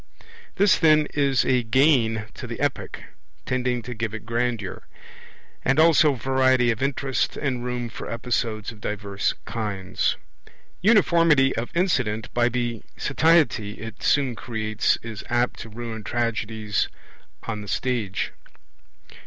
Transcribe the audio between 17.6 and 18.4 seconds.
the stage.